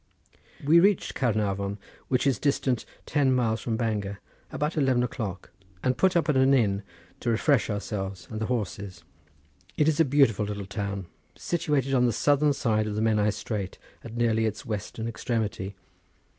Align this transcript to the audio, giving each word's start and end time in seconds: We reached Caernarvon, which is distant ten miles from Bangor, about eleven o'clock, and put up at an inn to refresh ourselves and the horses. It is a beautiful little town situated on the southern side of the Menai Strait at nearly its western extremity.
We 0.65 0.79
reached 0.79 1.13
Caernarvon, 1.13 1.77
which 2.07 2.25
is 2.25 2.39
distant 2.39 2.85
ten 3.05 3.31
miles 3.35 3.61
from 3.61 3.77
Bangor, 3.77 4.19
about 4.51 4.75
eleven 4.75 5.03
o'clock, 5.03 5.51
and 5.83 5.95
put 5.95 6.15
up 6.17 6.27
at 6.27 6.35
an 6.35 6.55
inn 6.55 6.81
to 7.19 7.29
refresh 7.29 7.69
ourselves 7.69 8.27
and 8.31 8.41
the 8.41 8.47
horses. 8.47 9.03
It 9.77 9.87
is 9.87 9.99
a 9.99 10.03
beautiful 10.03 10.43
little 10.45 10.65
town 10.65 11.05
situated 11.35 11.93
on 11.93 12.07
the 12.07 12.13
southern 12.13 12.53
side 12.53 12.87
of 12.87 12.95
the 12.95 13.01
Menai 13.03 13.29
Strait 13.31 13.77
at 14.03 14.17
nearly 14.17 14.47
its 14.47 14.65
western 14.65 15.07
extremity. 15.07 15.75